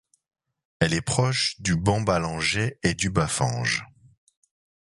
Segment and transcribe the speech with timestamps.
[0.79, 3.83] Elle est proche du bambalanget du bafanj.